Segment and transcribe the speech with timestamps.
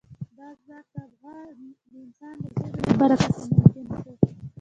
[0.37, 0.95] دا ځواک د
[2.05, 4.11] انسان د ژبې له برکته ممکن شو.